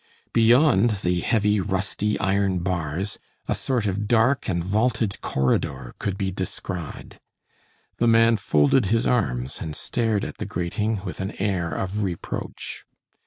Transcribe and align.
Beyond 0.33 0.89
the 1.05 1.19
heavy, 1.19 1.59
rusty 1.59 2.19
iron 2.19 2.57
bars, 2.57 3.19
a 3.47 3.53
sort 3.53 3.85
of 3.85 4.07
dark 4.07 4.49
and 4.49 4.63
vaulted 4.63 5.21
corridor 5.21 5.93
could 5.99 6.17
be 6.17 6.31
descried. 6.31 7.19
The 7.97 8.07
man 8.07 8.37
folded 8.37 8.87
his 8.87 9.05
arms 9.05 9.61
and 9.61 9.75
stared 9.75 10.25
at 10.25 10.39
the 10.39 10.45
grating 10.47 11.05
with 11.05 11.21
an 11.21 11.39
air 11.39 11.69
of 11.75 12.03
reproach. 12.03 12.83